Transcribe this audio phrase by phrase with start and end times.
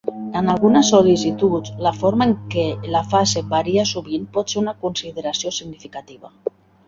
[0.39, 2.63] En algunes sol·licituds, la forma en què
[2.95, 6.35] la fase varia sovint pot ser una consideració significativa.